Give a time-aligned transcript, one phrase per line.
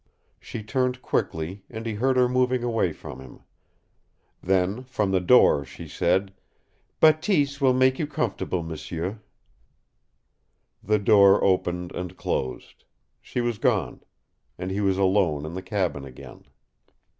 [0.39, 3.41] She turned quickly, and he heard her moving away from him.
[4.41, 6.33] Then, from the door, she said,
[6.99, 9.19] "Bateese will make you comfortable, m'sieu."
[10.83, 12.83] The door opened and closed.
[13.21, 14.01] She was gone.
[14.57, 16.45] And he was alone in the cabin again.